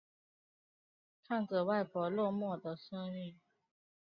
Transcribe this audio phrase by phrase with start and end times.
[1.27, 3.39] 看着外婆落寞的身影